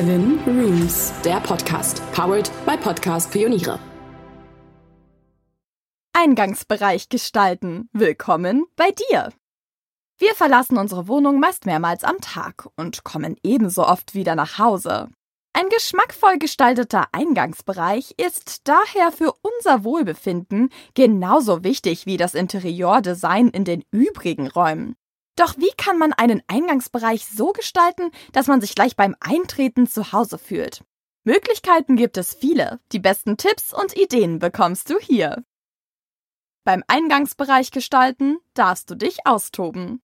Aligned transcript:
Seven 0.00 0.38
Rooms, 0.46 1.12
der 1.26 1.40
Podcast, 1.40 2.00
powered 2.12 2.50
by 2.64 2.74
Podcast 2.74 3.30
Pioniere. 3.30 3.78
Eingangsbereich 6.14 7.10
gestalten. 7.10 7.90
Willkommen 7.92 8.64
bei 8.76 8.92
dir. 8.92 9.30
Wir 10.16 10.34
verlassen 10.34 10.78
unsere 10.78 11.06
Wohnung 11.06 11.38
meist 11.38 11.66
mehrmals 11.66 12.02
am 12.02 12.18
Tag 12.22 12.66
und 12.76 13.04
kommen 13.04 13.36
ebenso 13.42 13.86
oft 13.86 14.14
wieder 14.14 14.34
nach 14.36 14.56
Hause. 14.56 15.10
Ein 15.52 15.68
geschmackvoll 15.68 16.38
gestalteter 16.38 17.08
Eingangsbereich 17.12 18.14
ist 18.16 18.66
daher 18.68 19.12
für 19.12 19.34
unser 19.42 19.84
Wohlbefinden 19.84 20.70
genauso 20.94 21.62
wichtig 21.62 22.06
wie 22.06 22.16
das 22.16 22.32
Interieurdesign 22.32 23.48
in 23.48 23.66
den 23.66 23.84
übrigen 23.90 24.48
Räumen. 24.48 24.96
Doch 25.40 25.56
wie 25.56 25.72
kann 25.78 25.96
man 25.96 26.12
einen 26.12 26.42
Eingangsbereich 26.48 27.24
so 27.24 27.52
gestalten, 27.52 28.10
dass 28.32 28.46
man 28.46 28.60
sich 28.60 28.74
gleich 28.74 28.94
beim 28.94 29.16
Eintreten 29.20 29.86
zu 29.86 30.12
Hause 30.12 30.36
fühlt? 30.36 30.84
Möglichkeiten 31.24 31.96
gibt 31.96 32.18
es 32.18 32.34
viele. 32.34 32.78
Die 32.92 32.98
besten 32.98 33.38
Tipps 33.38 33.72
und 33.72 33.96
Ideen 33.96 34.38
bekommst 34.38 34.90
du 34.90 34.98
hier. 34.98 35.42
Beim 36.64 36.84
Eingangsbereich 36.88 37.70
gestalten 37.70 38.36
darfst 38.52 38.90
du 38.90 38.94
dich 38.94 39.26
austoben. 39.26 40.02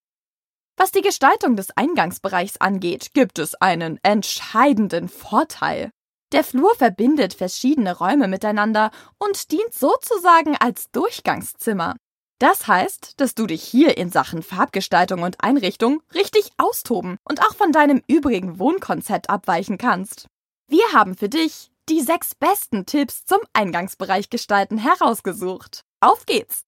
Was 0.78 0.90
die 0.90 1.02
Gestaltung 1.02 1.54
des 1.54 1.70
Eingangsbereichs 1.76 2.56
angeht, 2.56 3.12
gibt 3.12 3.38
es 3.38 3.54
einen 3.56 4.00
entscheidenden 4.02 5.10
Vorteil. 5.10 5.90
Der 6.32 6.44
Flur 6.44 6.74
verbindet 6.76 7.34
verschiedene 7.34 7.94
Räume 7.94 8.26
miteinander 8.26 8.90
und 9.18 9.52
dient 9.52 9.74
sozusagen 9.74 10.56
als 10.56 10.90
Durchgangszimmer. 10.92 11.94
Das 12.38 12.66
heißt, 12.66 13.18
dass 13.18 13.34
du 13.34 13.46
dich 13.46 13.62
hier 13.62 13.96
in 13.96 14.10
Sachen 14.10 14.42
Farbgestaltung 14.42 15.22
und 15.22 15.42
Einrichtung 15.42 16.02
richtig 16.14 16.50
austoben 16.58 17.16
und 17.24 17.40
auch 17.42 17.54
von 17.54 17.72
deinem 17.72 18.02
übrigen 18.08 18.58
Wohnkonzept 18.58 19.30
abweichen 19.30 19.78
kannst. 19.78 20.28
Wir 20.68 20.84
haben 20.92 21.16
für 21.16 21.30
dich 21.30 21.70
die 21.88 22.00
sechs 22.00 22.34
besten 22.34 22.84
Tipps 22.84 23.24
zum 23.24 23.38
Eingangsbereich 23.52 24.28
gestalten 24.28 24.76
herausgesucht. 24.76 25.84
Auf 26.00 26.26
geht's! 26.26 26.64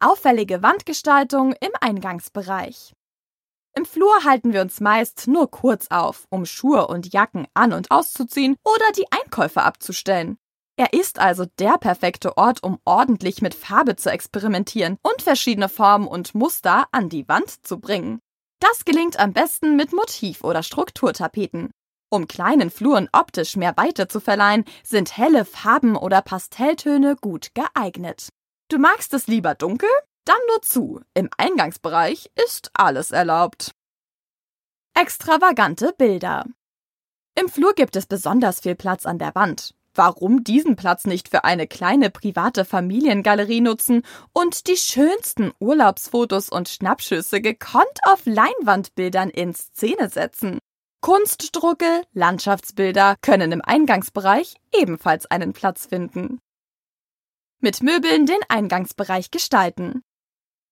Auffällige 0.00 0.62
Wandgestaltung 0.62 1.52
im 1.60 1.70
Eingangsbereich. 1.80 2.94
Im 3.76 3.84
Flur 3.84 4.24
halten 4.24 4.52
wir 4.52 4.62
uns 4.62 4.80
meist 4.80 5.28
nur 5.28 5.48
kurz 5.50 5.88
auf, 5.90 6.26
um 6.30 6.44
Schuhe 6.44 6.88
und 6.88 7.12
Jacken 7.12 7.46
an 7.54 7.72
und 7.72 7.90
auszuziehen 7.92 8.56
oder 8.64 8.90
die 8.96 9.06
Einkäufe 9.12 9.62
abzustellen. 9.62 10.38
Er 10.80 10.94
ist 10.94 11.18
also 11.18 11.44
der 11.58 11.76
perfekte 11.76 12.38
Ort, 12.38 12.62
um 12.62 12.78
ordentlich 12.86 13.42
mit 13.42 13.54
Farbe 13.54 13.96
zu 13.96 14.10
experimentieren 14.10 14.96
und 15.02 15.20
verschiedene 15.20 15.68
Formen 15.68 16.08
und 16.08 16.34
Muster 16.34 16.86
an 16.90 17.10
die 17.10 17.28
Wand 17.28 17.66
zu 17.66 17.78
bringen. 17.78 18.18
Das 18.60 18.86
gelingt 18.86 19.20
am 19.20 19.34
besten 19.34 19.76
mit 19.76 19.92
Motiv- 19.92 20.42
oder 20.42 20.62
Strukturtapeten. 20.62 21.70
Um 22.08 22.26
kleinen 22.28 22.70
Fluren 22.70 23.10
optisch 23.12 23.56
mehr 23.56 23.76
Weite 23.76 24.08
zu 24.08 24.20
verleihen, 24.20 24.64
sind 24.82 25.18
helle 25.18 25.44
Farben 25.44 25.96
oder 25.96 26.22
Pastelltöne 26.22 27.14
gut 27.14 27.50
geeignet. 27.52 28.30
Du 28.70 28.78
magst 28.78 29.12
es 29.12 29.26
lieber 29.26 29.54
dunkel? 29.54 29.90
Dann 30.24 30.40
nur 30.48 30.62
zu. 30.62 31.02
Im 31.12 31.28
Eingangsbereich 31.36 32.30
ist 32.46 32.70
alles 32.72 33.10
erlaubt. 33.10 33.72
Extravagante 34.94 35.92
Bilder. 35.92 36.46
Im 37.38 37.50
Flur 37.50 37.74
gibt 37.74 37.96
es 37.96 38.06
besonders 38.06 38.60
viel 38.60 38.76
Platz 38.76 39.04
an 39.04 39.18
der 39.18 39.34
Wand. 39.34 39.74
Warum 40.00 40.44
diesen 40.44 40.76
Platz 40.76 41.04
nicht 41.04 41.28
für 41.28 41.44
eine 41.44 41.66
kleine 41.66 42.08
private 42.08 42.64
Familiengalerie 42.64 43.60
nutzen 43.60 44.00
und 44.32 44.66
die 44.66 44.78
schönsten 44.78 45.52
Urlaubsfotos 45.58 46.48
und 46.48 46.70
Schnappschüsse 46.70 47.42
gekonnt 47.42 48.00
auf 48.04 48.22
Leinwandbildern 48.24 49.28
in 49.28 49.52
Szene 49.52 50.08
setzen? 50.08 50.58
Kunstdrucke, 51.02 52.04
Landschaftsbilder 52.14 53.16
können 53.20 53.52
im 53.52 53.60
Eingangsbereich 53.62 54.54
ebenfalls 54.72 55.26
einen 55.26 55.52
Platz 55.52 55.84
finden. 55.84 56.40
Mit 57.58 57.82
Möbeln 57.82 58.24
den 58.24 58.40
Eingangsbereich 58.48 59.30
gestalten. 59.30 60.00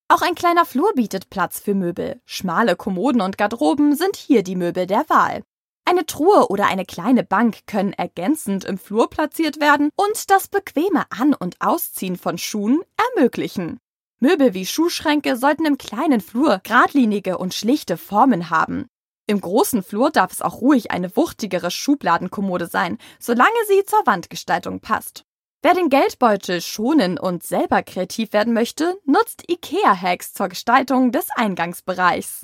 Auch 0.08 0.22
ein 0.22 0.36
kleiner 0.36 0.64
Flur 0.64 0.94
bietet 0.94 1.28
Platz 1.28 1.60
für 1.60 1.74
Möbel. 1.74 2.22
Schmale 2.24 2.76
Kommoden 2.76 3.20
und 3.20 3.36
Garderoben 3.36 3.94
sind 3.94 4.16
hier 4.16 4.42
die 4.42 4.56
Möbel 4.56 4.86
der 4.86 5.06
Wahl. 5.10 5.42
Eine 5.88 6.04
Truhe 6.04 6.48
oder 6.50 6.66
eine 6.66 6.84
kleine 6.84 7.24
Bank 7.24 7.66
können 7.66 7.94
ergänzend 7.94 8.66
im 8.66 8.76
Flur 8.76 9.08
platziert 9.08 9.58
werden 9.58 9.88
und 9.96 10.30
das 10.30 10.46
bequeme 10.46 11.06
An- 11.08 11.32
und 11.32 11.62
Ausziehen 11.62 12.18
von 12.18 12.36
Schuhen 12.36 12.82
ermöglichen. 13.16 13.80
Möbel 14.20 14.52
wie 14.52 14.66
Schuhschränke 14.66 15.38
sollten 15.38 15.64
im 15.64 15.78
kleinen 15.78 16.20
Flur 16.20 16.60
geradlinige 16.62 17.38
und 17.38 17.54
schlichte 17.54 17.96
Formen 17.96 18.50
haben. 18.50 18.84
Im 19.26 19.40
großen 19.40 19.82
Flur 19.82 20.10
darf 20.10 20.30
es 20.30 20.42
auch 20.42 20.60
ruhig 20.60 20.90
eine 20.90 21.16
wuchtigere 21.16 21.70
Schubladenkommode 21.70 22.66
sein, 22.66 22.98
solange 23.18 23.48
sie 23.66 23.82
zur 23.86 24.02
Wandgestaltung 24.04 24.80
passt. 24.80 25.24
Wer 25.62 25.72
den 25.72 25.88
Geldbeutel 25.88 26.60
schonen 26.60 27.18
und 27.18 27.44
selber 27.44 27.82
kreativ 27.82 28.34
werden 28.34 28.52
möchte, 28.52 29.00
nutzt 29.06 29.50
IKEA-Hacks 29.50 30.34
zur 30.34 30.50
Gestaltung 30.50 31.12
des 31.12 31.28
Eingangsbereichs 31.34 32.42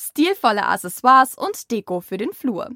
stilvolle 0.00 0.66
Accessoires 0.66 1.34
und 1.34 1.70
Deko 1.70 2.00
für 2.00 2.16
den 2.16 2.32
Flur. 2.32 2.70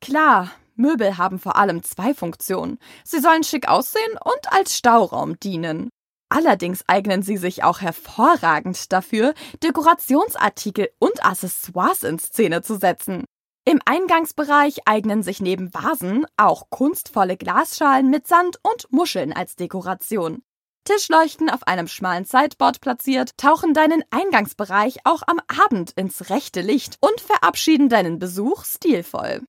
Klar, 0.00 0.50
Möbel 0.74 1.16
haben 1.16 1.38
vor 1.38 1.56
allem 1.56 1.82
zwei 1.82 2.14
Funktionen. 2.14 2.78
Sie 3.04 3.20
sollen 3.20 3.44
schick 3.44 3.68
aussehen 3.68 4.18
und 4.24 4.52
als 4.52 4.76
Stauraum 4.76 5.38
dienen. 5.38 5.90
Allerdings 6.28 6.82
eignen 6.88 7.22
sie 7.22 7.36
sich 7.36 7.62
auch 7.62 7.80
hervorragend 7.80 8.90
dafür, 8.90 9.34
Dekorationsartikel 9.62 10.88
und 10.98 11.24
Accessoires 11.24 12.02
in 12.02 12.18
Szene 12.18 12.62
zu 12.62 12.76
setzen. 12.76 13.24
Im 13.64 13.80
Eingangsbereich 13.84 14.78
eignen 14.86 15.22
sich 15.22 15.40
neben 15.40 15.72
Vasen 15.72 16.26
auch 16.36 16.68
kunstvolle 16.70 17.36
Glasschalen 17.36 18.10
mit 18.10 18.26
Sand 18.26 18.58
und 18.62 18.90
Muscheln 18.90 19.32
als 19.32 19.54
Dekoration. 19.54 20.42
Tischleuchten 20.84 21.48
auf 21.48 21.66
einem 21.66 21.86
schmalen 21.86 22.24
Sideboard 22.24 22.80
platziert, 22.80 23.36
tauchen 23.36 23.72
deinen 23.72 24.02
Eingangsbereich 24.10 24.98
auch 25.04 25.22
am 25.26 25.40
Abend 25.64 25.92
ins 25.92 26.30
rechte 26.30 26.60
Licht 26.60 26.98
und 27.00 27.20
verabschieden 27.20 27.88
deinen 27.88 28.18
Besuch 28.18 28.64
stilvoll. 28.64 29.42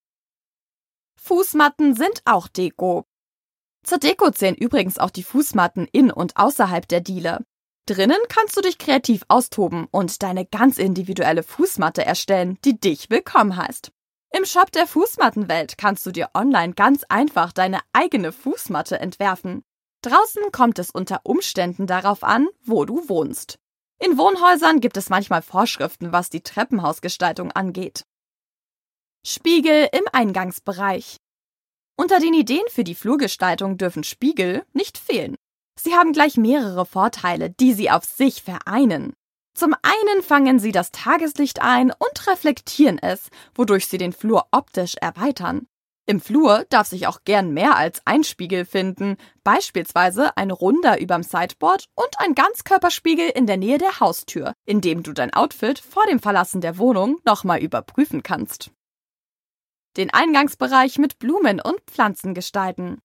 Fußmatten 1.19 1.95
sind 1.95 2.21
auch 2.25 2.47
Deko. 2.47 3.05
Zur 3.83 3.97
Deko 3.97 4.31
zählen 4.31 4.55
übrigens 4.55 4.97
auch 4.97 5.09
die 5.09 5.23
Fußmatten 5.23 5.87
in 5.91 6.11
und 6.11 6.37
außerhalb 6.37 6.87
der 6.87 7.01
Diele. 7.01 7.43
Drinnen 7.85 8.19
kannst 8.29 8.55
du 8.55 8.61
dich 8.61 8.77
kreativ 8.77 9.23
austoben 9.27 9.87
und 9.91 10.23
deine 10.23 10.45
ganz 10.45 10.77
individuelle 10.77 11.43
Fußmatte 11.43 12.05
erstellen, 12.05 12.57
die 12.63 12.79
dich 12.79 13.09
willkommen 13.09 13.57
heißt. 13.57 13.91
Im 14.35 14.45
Shop 14.45 14.71
der 14.71 14.87
Fußmattenwelt 14.87 15.77
kannst 15.77 16.05
du 16.05 16.11
dir 16.11 16.29
online 16.33 16.73
ganz 16.73 17.03
einfach 17.09 17.51
deine 17.51 17.79
eigene 17.91 18.31
Fußmatte 18.31 18.99
entwerfen. 18.99 19.63
Draußen 20.03 20.51
kommt 20.51 20.79
es 20.79 20.91
unter 20.91 21.21
Umständen 21.23 21.87
darauf 21.87 22.23
an, 22.23 22.49
wo 22.61 22.83
du 22.83 23.07
wohnst. 23.07 23.57
In 23.99 24.17
Wohnhäusern 24.17 24.81
gibt 24.81 24.97
es 24.97 25.09
manchmal 25.09 25.41
Vorschriften, 25.41 26.11
was 26.11 26.29
die 26.29 26.41
Treppenhausgestaltung 26.41 27.53
angeht. 27.53 28.03
Spiegel 29.25 29.87
im 29.93 30.03
Eingangsbereich. 30.11 31.15
Unter 31.95 32.19
den 32.19 32.33
Ideen 32.33 32.65
für 32.69 32.83
die 32.83 32.95
Flurgestaltung 32.95 33.77
dürfen 33.77 34.03
Spiegel 34.03 34.65
nicht 34.73 34.97
fehlen. 34.97 35.35
Sie 35.79 35.93
haben 35.93 36.11
gleich 36.11 36.35
mehrere 36.35 36.85
Vorteile, 36.85 37.49
die 37.49 37.73
sie 37.73 37.89
auf 37.89 38.03
sich 38.03 38.43
vereinen. 38.43 39.13
Zum 39.55 39.73
einen 39.83 40.21
fangen 40.21 40.59
sie 40.59 40.73
das 40.73 40.91
Tageslicht 40.91 41.61
ein 41.61 41.91
und 41.91 42.27
reflektieren 42.27 42.99
es, 42.99 43.29
wodurch 43.55 43.87
sie 43.87 43.99
den 43.99 44.11
Flur 44.11 44.47
optisch 44.51 44.95
erweitern. 44.99 45.67
Im 46.05 46.19
Flur 46.19 46.65
darf 46.69 46.87
sich 46.87 47.07
auch 47.07 47.19
gern 47.23 47.53
mehr 47.53 47.77
als 47.77 48.01
ein 48.03 48.25
Spiegel 48.25 48.65
finden, 48.65 49.15
beispielsweise 49.45 50.35
ein 50.35 50.51
runder 50.51 50.99
überm 50.99 51.23
Sideboard 51.23 51.85
und 51.95 52.19
ein 52.19 52.35
Ganzkörperspiegel 52.35 53.29
in 53.29 53.47
der 53.47 53.55
Nähe 53.55 53.77
der 53.77 54.01
Haustür, 54.01 54.53
in 54.65 54.81
dem 54.81 55.03
du 55.03 55.13
dein 55.13 55.33
Outfit 55.33 55.79
vor 55.79 56.05
dem 56.07 56.19
Verlassen 56.19 56.59
der 56.59 56.77
Wohnung 56.77 57.19
nochmal 57.23 57.59
überprüfen 57.59 58.21
kannst. 58.21 58.71
Den 59.95 60.13
Eingangsbereich 60.13 60.97
mit 60.97 61.19
Blumen 61.19 61.61
und 61.61 61.79
Pflanzen 61.87 62.33
gestalten. 62.33 62.99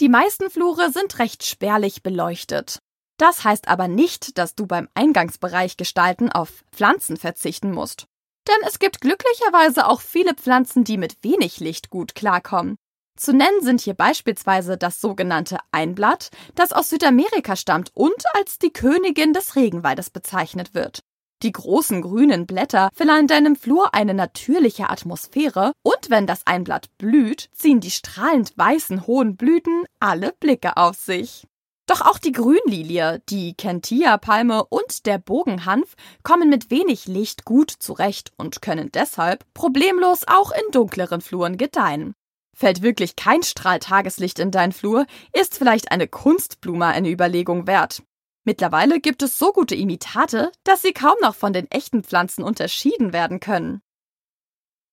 Die 0.00 0.08
meisten 0.08 0.50
Flure 0.50 0.90
sind 0.90 1.18
recht 1.18 1.44
spärlich 1.44 2.02
beleuchtet. 2.02 2.80
Das 3.16 3.44
heißt 3.44 3.68
aber 3.68 3.88
nicht, 3.88 4.36
dass 4.36 4.54
du 4.54 4.66
beim 4.66 4.88
Eingangsbereich 4.94 5.76
gestalten 5.76 6.30
auf 6.30 6.64
Pflanzen 6.72 7.16
verzichten 7.16 7.70
musst. 7.70 8.06
Denn 8.50 8.66
es 8.66 8.80
gibt 8.80 9.00
glücklicherweise 9.00 9.86
auch 9.86 10.00
viele 10.00 10.34
Pflanzen, 10.34 10.82
die 10.82 10.98
mit 10.98 11.22
wenig 11.22 11.60
Licht 11.60 11.88
gut 11.88 12.16
klarkommen. 12.16 12.74
Zu 13.16 13.32
nennen 13.32 13.60
sind 13.62 13.80
hier 13.80 13.94
beispielsweise 13.94 14.76
das 14.76 15.00
sogenannte 15.00 15.58
Einblatt, 15.70 16.30
das 16.56 16.72
aus 16.72 16.88
Südamerika 16.88 17.54
stammt 17.54 17.92
und 17.94 18.24
als 18.34 18.58
die 18.58 18.72
Königin 18.72 19.32
des 19.32 19.54
Regenwaldes 19.54 20.10
bezeichnet 20.10 20.74
wird. 20.74 20.98
Die 21.42 21.52
großen 21.52 22.02
grünen 22.02 22.46
Blätter 22.46 22.90
verleihen 22.92 23.28
deinem 23.28 23.56
Flur 23.56 23.94
eine 23.94 24.14
natürliche 24.14 24.90
Atmosphäre 24.90 25.72
und 25.82 26.10
wenn 26.10 26.26
das 26.26 26.46
Einblatt 26.46 26.88
blüht, 26.98 27.50
ziehen 27.52 27.80
die 27.80 27.90
strahlend 27.90 28.58
weißen 28.58 29.06
hohen 29.06 29.36
Blüten 29.36 29.84
alle 30.00 30.32
Blicke 30.40 30.76
auf 30.76 30.96
sich. 30.96 31.46
Doch 31.90 32.02
auch 32.02 32.18
die 32.18 32.30
Grünlilie, 32.30 33.20
die 33.28 33.54
Kentia-Palme 33.54 34.62
und 34.66 35.06
der 35.06 35.18
Bogenhanf 35.18 35.96
kommen 36.22 36.48
mit 36.48 36.70
wenig 36.70 37.06
Licht 37.06 37.44
gut 37.44 37.68
zurecht 37.68 38.32
und 38.36 38.62
können 38.62 38.92
deshalb 38.92 39.44
problemlos 39.54 40.20
auch 40.28 40.52
in 40.52 40.70
dunkleren 40.70 41.20
Fluren 41.20 41.56
gedeihen. 41.56 42.14
Fällt 42.56 42.82
wirklich 42.82 43.16
kein 43.16 43.42
Strahl 43.42 43.80
Tageslicht 43.80 44.38
in 44.38 44.52
dein 44.52 44.70
Flur, 44.70 45.04
ist 45.32 45.58
vielleicht 45.58 45.90
eine 45.90 46.06
Kunstblume 46.06 46.86
eine 46.86 47.10
Überlegung 47.10 47.66
wert. 47.66 48.04
Mittlerweile 48.44 49.00
gibt 49.00 49.24
es 49.24 49.36
so 49.36 49.50
gute 49.50 49.74
Imitate, 49.74 50.52
dass 50.62 50.82
sie 50.82 50.92
kaum 50.92 51.16
noch 51.22 51.34
von 51.34 51.52
den 51.52 51.68
echten 51.72 52.04
Pflanzen 52.04 52.44
unterschieden 52.44 53.12
werden 53.12 53.40
können. 53.40 53.82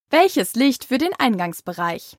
Welches 0.09 0.55
Licht 0.55 0.85
für 0.85 0.97
den 0.97 1.13
Eingangsbereich? 1.13 2.17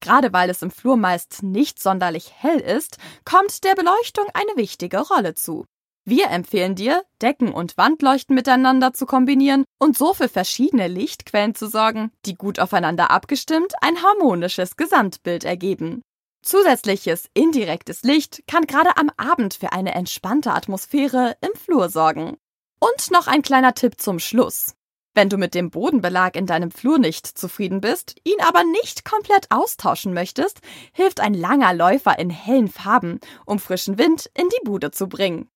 Gerade 0.00 0.32
weil 0.32 0.50
es 0.50 0.62
im 0.62 0.70
Flur 0.70 0.96
meist 0.96 1.42
nicht 1.42 1.82
sonderlich 1.82 2.32
hell 2.36 2.58
ist, 2.58 2.96
kommt 3.24 3.64
der 3.64 3.74
Beleuchtung 3.74 4.26
eine 4.34 4.56
wichtige 4.56 4.98
Rolle 4.98 5.34
zu. 5.34 5.66
Wir 6.06 6.30
empfehlen 6.30 6.74
dir, 6.74 7.04
Decken 7.20 7.52
und 7.52 7.76
Wandleuchten 7.76 8.34
miteinander 8.34 8.94
zu 8.94 9.04
kombinieren 9.04 9.64
und 9.78 9.96
so 9.96 10.14
für 10.14 10.28
verschiedene 10.28 10.88
Lichtquellen 10.88 11.54
zu 11.54 11.68
sorgen, 11.68 12.10
die 12.24 12.34
gut 12.34 12.58
aufeinander 12.58 13.10
abgestimmt 13.10 13.74
ein 13.82 14.02
harmonisches 14.02 14.76
Gesamtbild 14.76 15.44
ergeben. 15.44 16.02
Zusätzliches 16.42 17.28
indirektes 17.34 18.02
Licht 18.02 18.42
kann 18.46 18.66
gerade 18.66 18.96
am 18.96 19.10
Abend 19.18 19.52
für 19.52 19.72
eine 19.72 19.94
entspannte 19.94 20.52
Atmosphäre 20.52 21.36
im 21.42 21.54
Flur 21.54 21.90
sorgen. 21.90 22.38
Und 22.80 23.10
noch 23.10 23.26
ein 23.26 23.42
kleiner 23.42 23.74
Tipp 23.74 24.00
zum 24.00 24.18
Schluss. 24.18 24.74
Wenn 25.20 25.28
du 25.28 25.36
mit 25.36 25.54
dem 25.54 25.68
Bodenbelag 25.68 26.34
in 26.34 26.46
deinem 26.46 26.70
Flur 26.70 26.98
nicht 26.98 27.26
zufrieden 27.26 27.82
bist, 27.82 28.14
ihn 28.24 28.40
aber 28.40 28.64
nicht 28.64 29.04
komplett 29.04 29.50
austauschen 29.50 30.14
möchtest, 30.14 30.60
hilft 30.94 31.20
ein 31.20 31.34
langer 31.34 31.74
Läufer 31.74 32.18
in 32.18 32.30
hellen 32.30 32.68
Farben, 32.68 33.20
um 33.44 33.58
frischen 33.58 33.98
Wind 33.98 34.30
in 34.32 34.48
die 34.48 34.64
Bude 34.64 34.92
zu 34.92 35.10
bringen. 35.10 35.50